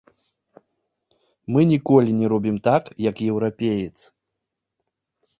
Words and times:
Мы 1.55 1.59
ніколі 1.73 2.11
не 2.21 2.27
робім 2.33 2.57
так, 2.67 2.83
як 3.09 3.15
еўрапеец. 3.27 3.97